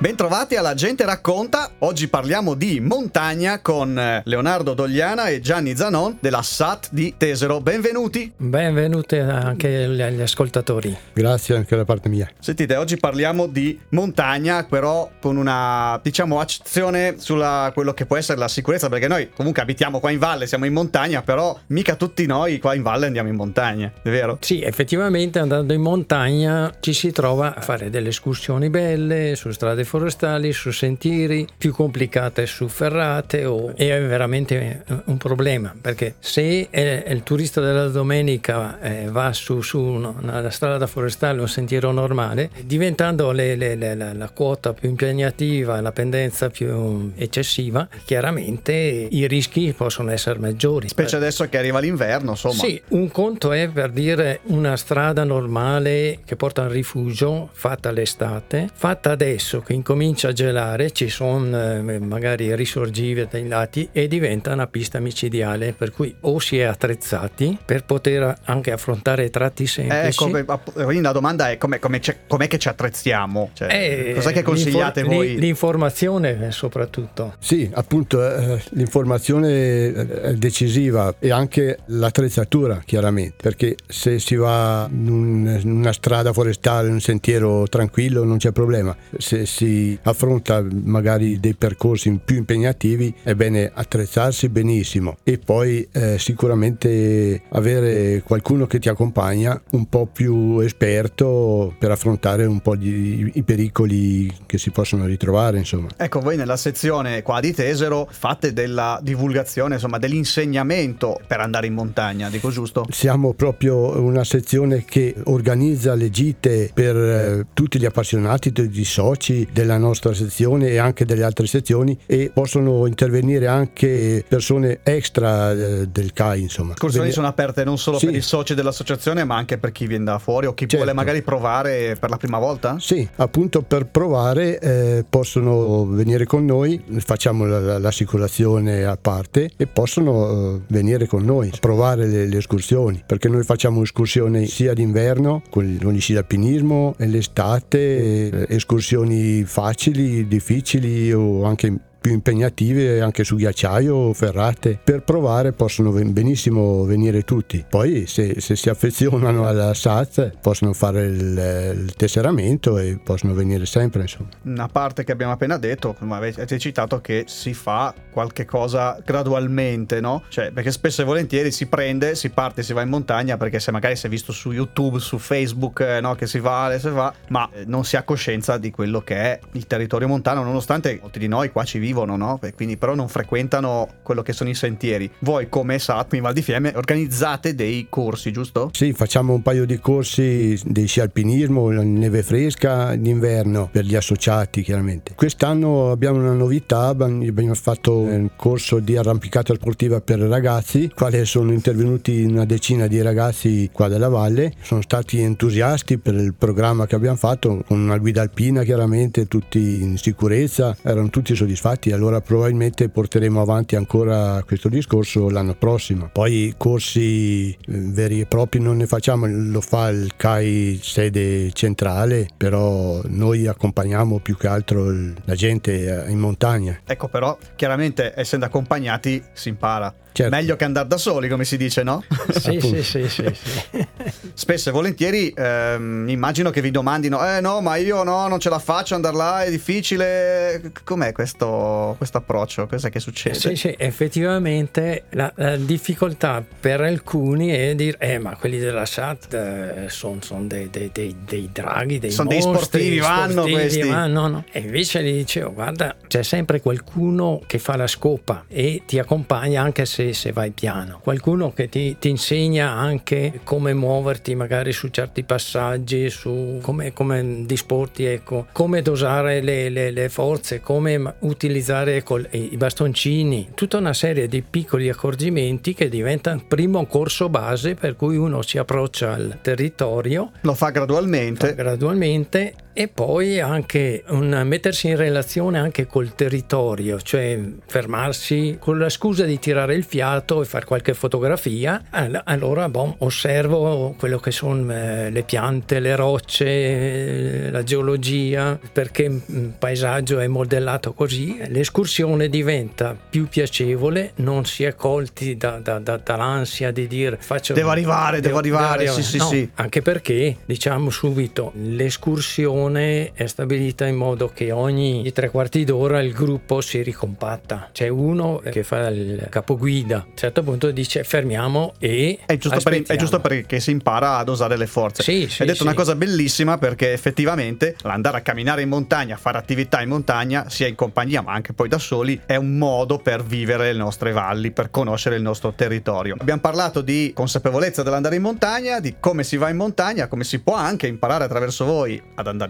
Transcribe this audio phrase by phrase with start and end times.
[0.00, 1.72] Bentrovati alla Gente Racconta.
[1.80, 7.60] Oggi parliamo di montagna con eh, Leonardo Dogliana e Gianni Zanon della SAT di Tesero.
[7.60, 8.32] Benvenuti.
[8.34, 10.96] Benvenuti anche agli ascoltatori.
[11.12, 12.30] Grazie anche da parte mia.
[12.38, 18.38] Sentite, oggi parliamo di montagna, però con una, diciamo, accezione sulla quello che può essere
[18.38, 22.24] la sicurezza, perché noi comunque abitiamo qua in valle, siamo in montagna, però mica tutti
[22.24, 24.38] noi qua in valle andiamo in montagna, è vero?
[24.40, 29.88] Sì, effettivamente andando in montagna ci si trova a fare delle escursioni belle su strade
[29.90, 37.22] forestali, su sentieri, più complicate su ferrate o è veramente un problema perché se il
[37.24, 43.56] turista della domenica eh, va su, su una, strada forestale, un sentiero normale, diventando le,
[43.56, 50.12] le, le, la, la, quota più impegnativa, la pendenza più eccessiva, chiaramente i rischi possono
[50.12, 50.88] essere maggiori.
[50.88, 52.54] Specie adesso che arriva l'inverno, insomma.
[52.54, 58.68] Sì, un conto è per dire una strada normale che porta al rifugio, fatta l'estate,
[58.72, 64.52] fatta adesso che incomincia a gelare, ci sono eh, magari risorgive dai lati e diventa
[64.52, 70.08] una pista micidiale, per cui o si è attrezzati per poter anche affrontare tratti semplici.
[70.08, 73.50] Eh, come, quindi la domanda è com'è, com'è, com'è che ci attrezziamo?
[73.54, 75.38] Cioè, eh, cos'è che consigliate voi?
[75.38, 77.34] L'informazione soprattutto.
[77.38, 85.60] Sì, appunto eh, l'informazione è decisiva e anche l'attrezzatura chiaramente, perché se si va in
[85.64, 88.94] una strada forestale, in un sentiero tranquillo non c'è problema.
[89.16, 89.69] Se si
[90.02, 98.22] affronta magari dei percorsi più impegnativi è bene attrezzarsi benissimo e poi eh, sicuramente avere
[98.24, 104.32] qualcuno che ti accompagna un po' più esperto per affrontare un po' di, i pericoli
[104.46, 105.88] che si possono ritrovare insomma.
[105.96, 111.74] Ecco voi nella sezione qua di Tesero fate della divulgazione insomma dell'insegnamento per andare in
[111.74, 112.86] montagna dico giusto?
[112.90, 119.46] Siamo proprio una sezione che organizza le gite per eh, tutti gli appassionati di soci
[119.60, 125.86] della nostra sezione e anche delle altre sezioni e possono intervenire anche persone extra eh,
[125.86, 126.68] del CAI insomma.
[126.68, 128.06] Le escursioni sono aperte non solo sì.
[128.06, 130.76] per i soci dell'associazione ma anche per chi viene da fuori o chi certo.
[130.76, 132.76] vuole magari provare per la prima volta?
[132.78, 139.66] Sì, appunto per provare eh, possono venire con noi, facciamo la, l'assicurazione a parte e
[139.66, 144.72] possono eh, venire con noi a provare le, le, escursioni perché noi facciamo escursioni sia
[144.72, 152.12] d'inverno con, con il sci alpinismo e l'estate, eh, escursioni facili difficili o anche più
[152.12, 154.78] impegnative anche su ghiacciaio o ferrate.
[154.82, 157.64] Per provare possono benissimo venire tutti.
[157.68, 163.66] Poi se, se si affezionano alla SAT possono fare il, il, tesseramento e possono venire
[163.66, 164.02] sempre.
[164.02, 164.28] Insomma.
[164.44, 170.00] Una parte che abbiamo appena detto, come avete citato, che si fa qualche cosa gradualmente,
[170.00, 170.22] no?
[170.28, 173.70] Cioè, perché spesso e volentieri si prende, si parte, si va in montagna perché se
[173.70, 176.14] magari si è visto su YouTube, su Facebook, eh, no?
[176.14, 179.66] Che si va, si va, ma non si ha coscienza di quello che è il
[179.66, 182.38] territorio montano, nonostante molti di noi qua ci vivono vivono, no?
[182.42, 185.10] E quindi però non frequentano quello che sono i sentieri.
[185.20, 188.70] Voi come SAT in Val di Fiemme organizzate dei corsi, giusto?
[188.72, 194.62] Sì, facciamo un paio di corsi di sci alpinismo, neve fresca, d'inverno per gli associati
[194.62, 195.14] chiaramente.
[195.14, 201.52] Quest'anno abbiamo una novità, abbiamo fatto un corso di arrampicata sportiva per ragazzi, quali sono
[201.52, 206.94] intervenuti una decina di ragazzi qua della valle, sono stati entusiasti per il programma che
[206.94, 212.20] abbiamo fatto con una guida alpina chiaramente, tutti in sicurezza, erano tutti soddisfatti avanti, allora
[212.20, 216.10] probabilmente porteremo avanti ancora questo discorso l'anno prossimo.
[216.12, 222.28] Poi corsi eh, veri e propri non ne facciamo, lo fa il CAI sede centrale,
[222.36, 226.80] però noi accompagniamo più che altro la gente in montagna.
[226.84, 229.92] Ecco però, chiaramente essendo accompagnati si impara.
[230.20, 230.36] Certo.
[230.36, 232.04] Meglio che andare da soli, come si dice, no?
[232.30, 233.86] Sì, sì, sì, sì, sì.
[234.34, 238.50] Spesso e volentieri ehm, immagino che vi domandino, eh no, ma io no, non ce
[238.50, 240.72] la faccio andare là, è difficile.
[240.84, 242.66] Com'è questo approccio?
[242.66, 243.38] Cos'è che succede?
[243.38, 249.34] Sì, sì, effettivamente la, la, difficoltà per alcuni è dire, eh ma quelli della SAT
[249.34, 253.88] eh, sono son dei, dei, dei, dei, draghi, dei sono dei sportivi, vanno questi.
[253.88, 254.44] Vanno, no.
[254.52, 259.62] E invece gli dicevo, guarda, c'è sempre qualcuno che fa la scopa e ti accompagna
[259.62, 261.00] anche se se, se vai piano.
[261.02, 267.42] Qualcuno che ti, ti, insegna anche come muoverti magari su certi passaggi, su come, come
[267.44, 273.92] disporti, ecco, come dosare le, le, le forze, come utilizzare col, i bastoncini, tutta una
[273.92, 279.38] serie di piccoli accorgimenti che diventano primo corso base per cui uno si approccia al
[279.42, 280.32] territorio.
[280.42, 281.48] Lo fa gradualmente.
[281.48, 288.78] Fa gradualmente e poi anche un, mettersi in relazione anche col territorio, cioè fermarsi con
[288.78, 291.84] la scusa di tirare il fiato e fare qualche fotografia,
[292.24, 299.02] allora bon, osservo quello che sono eh, le piante, le rocce, eh, la geologia, perché
[299.02, 305.78] il paesaggio è modellato così, l'escursione diventa più piacevole, non si è colti da, da,
[305.80, 307.52] da, dall'ansia di dire faccio...
[307.52, 309.50] Devo arrivare, devo, devo arrivare, devo sì sì no, sì.
[309.56, 316.12] Anche perché, diciamo subito, l'escursione è stabilita in modo che ogni tre quarti d'ora il
[316.12, 317.68] gruppo si ricompatta.
[317.72, 322.18] C'è uno che fa il capoguida, a un certo punto dice fermiamo e...
[322.24, 325.02] È giusto, per, è giusto perché si impara ad usare le forze.
[325.02, 325.64] Sì, sì, Hai detto sì.
[325.64, 330.66] una cosa bellissima perché effettivamente andare a camminare in montagna, fare attività in montagna, sia
[330.66, 334.50] in compagnia ma anche poi da soli, è un modo per vivere le nostre valli,
[334.50, 336.16] per conoscere il nostro territorio.
[336.18, 340.40] Abbiamo parlato di consapevolezza dell'andare in montagna, di come si va in montagna, come si
[340.40, 342.49] può anche imparare attraverso voi ad andare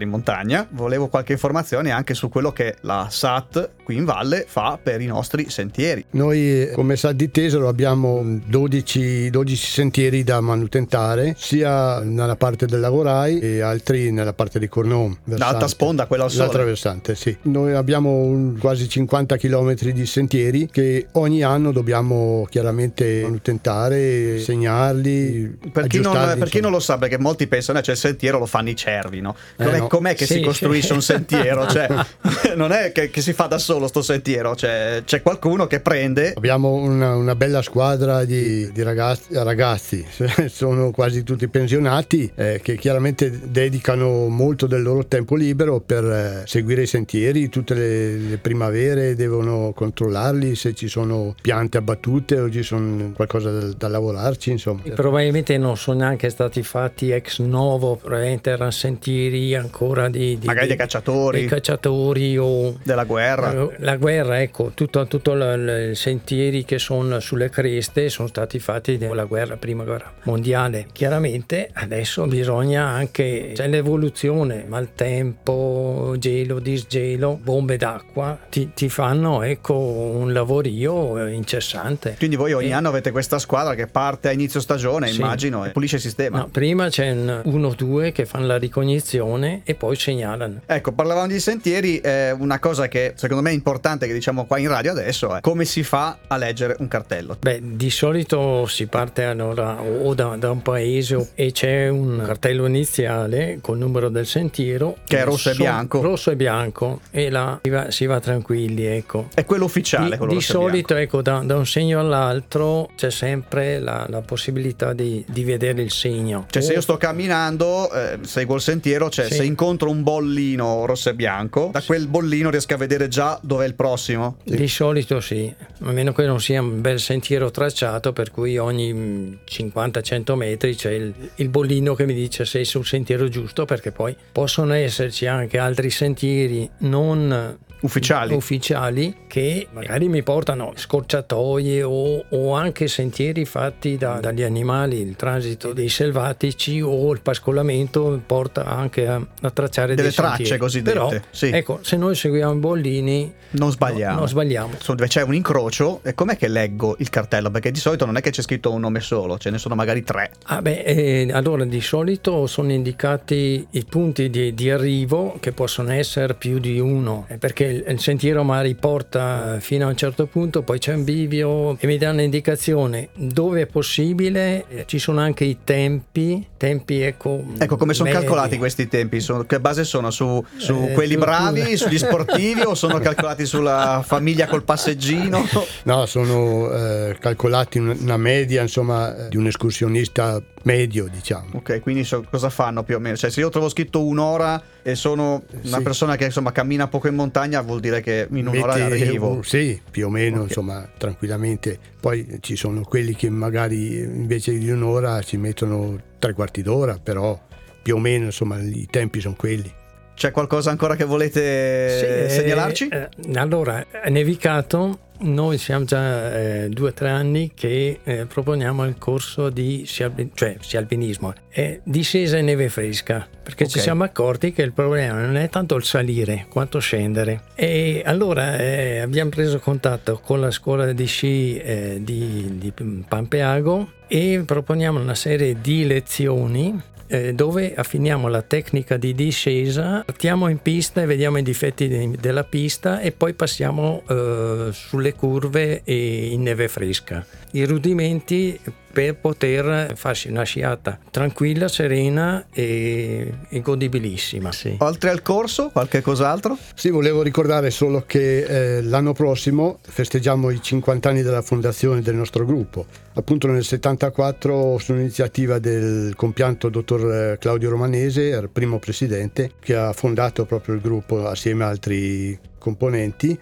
[0.71, 5.05] Volevo qualche informazione anche su quello che la SAT qui in valle fa per i
[5.05, 6.05] nostri sentieri.
[6.11, 12.79] Noi come SAT di Tesoro abbiamo 12, 12 sentieri da manutentare, sia nella parte del
[12.79, 15.17] Lagorai e altri nella parte di Cornon.
[15.25, 16.43] L'alta sponda, quella al sole.
[16.43, 17.35] L'altra versante, sì.
[17.43, 25.59] Noi abbiamo quasi 50 km di sentieri che ogni anno dobbiamo chiaramente manutentare, segnarli.
[25.71, 28.39] Per chi, non, per chi non lo sa, perché molti pensano che cioè, il sentiero
[28.39, 29.35] lo fanno i cervi, no?
[29.57, 29.87] Eh, no.
[29.91, 30.93] Com'è che Sì, si costruisce sì.
[30.93, 31.67] un sentiero?
[31.67, 31.89] Cioè,
[32.55, 36.31] non è che, che si fa da solo sto sentiero, cioè, c'è qualcuno che prende
[36.33, 40.05] Abbiamo una, una bella squadra di, di ragazzi, ragazzi,
[40.47, 46.43] sono quasi tutti pensionati, eh, che chiaramente dedicano molto del loro tempo libero per eh,
[46.45, 52.49] seguire i sentieri, tutte le, le primavere devono controllarli se ci sono piante abbattute o
[52.49, 54.83] ci sono qualcosa da, da lavorarci, insomma.
[54.95, 59.79] Probabilmente non sono neanche stati fatti ex novo, probabilmente erano sentieri ancora
[60.09, 63.51] di, di- magari dei cacciatori, dei cacciatori o della guerra.
[63.51, 68.97] Eh, La guerra, ecco, tutto, tutto i sentieri che sono sulle creste sono stati fatti
[68.97, 70.85] nella guerra, prima guerra mondiale.
[70.91, 79.75] Chiaramente adesso bisogna anche, c'è l'evoluzione, maltempo, gelo, disgelo, bombe d'acqua, ti, ti fanno ecco
[79.75, 82.15] un lavorio incessante.
[82.17, 82.73] Quindi voi ogni Eh.
[82.73, 85.19] anno avete questa squadra che parte a inizio stagione, Sì.
[85.21, 86.37] immagino, e pulisce il sistema.
[86.39, 90.61] No, prima c'è un- uno o due che fanno la ricognizione e poi segnalano.
[90.65, 94.57] Ecco, parlavamo di sentieri, eh, una cosa che secondo me è importante che diciamo qua
[94.57, 97.37] in radio adesso è come si fa a leggere un cartello.
[97.39, 102.65] Beh, di solito si parte allora o da, da un paese e c'è un cartello
[102.65, 106.01] iniziale col numero del sentiero Che è rosso e bianco.
[106.01, 109.27] Rosso e bianco e là si va, si va tranquilli, ecco.
[109.33, 110.61] È quello ufficiale, Di, quello di bianco.
[110.61, 115.81] solito, ecco, da, da un segno all'altro c'è sempre la, la possibilità di, di vedere
[115.81, 116.45] il segno.
[116.49, 119.35] Cioè, se O- io sto camminando, eh, seguo il sentiero, cioè Sì.
[119.35, 123.65] se incontro un bollino rosso e bianco, da quel bollino riesco a vedere già dov'è
[123.65, 124.37] il prossimo.
[124.43, 128.93] Di solito sì, a meno che non sia un bel sentiero tracciato per cui ogni
[128.93, 133.65] mm, 50-100 metri c'è il, il bollino che mi dice se sei sul sentiero giusto
[133.65, 138.33] perché poi possono esserci anche altri sentieri non Ufficiali.
[138.33, 145.15] ufficiali che magari mi portano scorciatoie o, o anche sentieri fatti da- dagli animali, il
[145.15, 151.11] transito dei selvatici o il pascolamento porta anche a, a tracciare Delle tracce cosiddette, Però,
[151.31, 151.47] sì.
[151.47, 154.13] ecco, se noi seguiamo i bollini Non sbagliamo.
[154.13, 154.73] No, non sbagliamo.
[154.79, 157.49] Su dove c'è un incrocio, e com'è che leggo il cartello?
[157.49, 160.03] Perché di solito non è che c'è scritto un nome solo, ce ne sono magari
[160.03, 160.31] tre.
[160.45, 165.91] Ah beh, eh, allora di solito sono indicati i punti di, di arrivo che possono
[165.91, 170.25] essere più di uno, eh, perché il, il sentiero magari porta fino a un certo
[170.27, 175.19] punto, poi c'è un bivio e mi danno indicazione dove è possibile, eh, ci sono
[175.19, 177.43] anche i tempi, tempi ecco...
[177.57, 179.19] Ecco, come sono calcolati questi tempi?
[179.19, 180.11] Sono- che base sono?
[180.11, 185.45] Su, su Eh, quelli bravi, tu- sugli sportivi o sono calcolati sulla famiglia col passeggino?
[185.83, 191.49] No, sono eh, calcolati una, media, insomma, eh, di un escursionista medio, diciamo.
[191.53, 193.15] Ok, quindi so- cosa fanno più o meno?
[193.15, 195.83] Cioè, se io trovo scritto un'ora e sono una Sì.
[195.83, 199.29] persona che insomma cammina poco in montagna, vuol dire che in un'ora Mette- arrivo.
[199.37, 200.47] uh, sì, più o meno, Ok.
[200.49, 201.77] insomma, tranquillamente.
[201.99, 207.39] Poi ci sono quelli che magari invece di un'ora ci mettono tre quarti d'ora, però
[207.81, 209.71] più o meno, insomma, i tempi sono quelli.
[210.15, 212.87] C'è qualcosa ancora che volete Sì, eh, segnalarci?
[212.89, 218.85] eh, allora, è nevicato, noi siamo già eh, due o tre anni che eh, proponiamo
[218.85, 223.77] il corso di sci alpi- cioè sci alpinismo, è discesa in neve fresca, perché ci
[223.77, 223.83] Ok.
[223.83, 227.41] siamo accorti che il problema non è tanto il salire quanto scendere.
[227.55, 232.71] E allora eh, abbiamo preso contatto con la scuola di sci eh, di, di
[233.07, 236.79] Pampeago e proponiamo una serie di lezioni
[237.11, 242.15] eh, dove affiniamo la tecnica di discesa, partiamo in pista e vediamo i difetti de-
[242.17, 247.25] della pista e poi passiamo eh, sulle curve e in neve fresca.
[247.51, 248.57] I rudimenti
[248.91, 254.51] per poter farsi una sciata tranquilla, serena e, e godibilissima.
[254.51, 254.75] Sì.
[254.79, 256.57] Oltre al corso, qualche cos'altro?
[256.73, 258.43] Sì, volevo ricordare solo che
[258.77, 262.85] eh, l'anno prossimo festeggiamo i 50 anni della fondazione del nostro gruppo.
[263.13, 269.75] Appunto nel 74 su un'iniziativa del compianto dottor eh, Claudio Romanese, il primo presidente, che
[269.75, 273.37] ha fondato proprio il gruppo assieme a altri componenti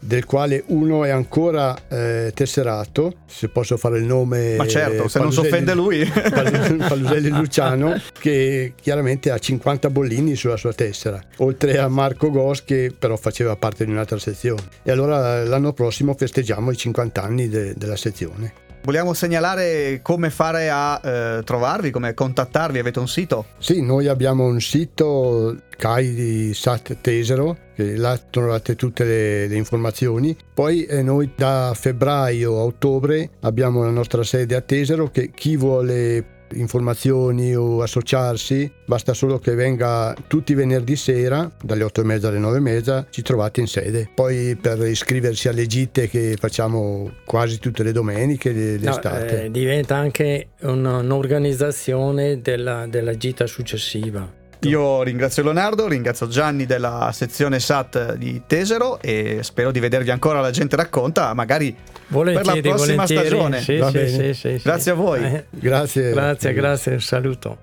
[0.00, 4.56] del quale uno è ancora eh, tesserato, se posso fare il nome.
[4.56, 6.04] Ma certo, se non si offende lui.
[6.08, 12.92] Paluselli Luciano, che chiaramente ha 50 bollini sulla sua tessera, oltre a Marco Gos che
[12.96, 14.62] però faceva parte di un'altra sezione.
[14.82, 18.66] E allora l'anno prossimo festeggiamo i 50 anni de- della sezione.
[18.82, 23.46] Vogliamo segnalare come fare a eh, trovarvi, come contattarvi, avete un sito?
[23.58, 29.56] Sì, noi abbiamo un sito CAI di Sat Tesero, che là trovate tutte le, le
[29.56, 30.36] informazioni.
[30.54, 35.56] Poi eh, noi da febbraio a ottobre abbiamo la nostra sede a Tesero che chi
[35.56, 42.04] vuole informazioni o associarsi, basta solo che venga tutti i venerdì sera, dalle 8 e
[42.04, 44.08] mezza alle 9 e mezza, ci trovate in sede.
[44.14, 49.36] Poi per iscriversi alle gite che facciamo quasi tutte le domeniche, l'estate.
[49.36, 54.38] No, eh, diventa anche un'organizzazione della, della gita successiva.
[54.62, 60.40] Io ringrazio Leonardo, ringrazio Gianni della sezione SAT di Tesero e spero di vedervi ancora
[60.40, 61.76] la gente racconta, magari
[62.08, 63.60] volentieri, per la prossima stagione.
[63.60, 65.22] Sì, sì, sì, grazie a voi.
[65.22, 66.10] Eh, grazie.
[66.10, 67.58] Grazie, grazie, un saluto.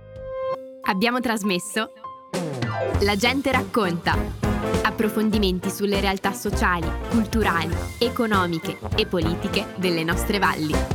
[0.87, 1.91] Abbiamo trasmesso
[3.01, 4.17] La gente racconta.
[4.83, 10.94] Approfondimenti sulle realtà sociali, culturali, economiche e politiche delle nostre valli.